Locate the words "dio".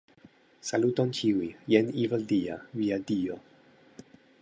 3.13-3.41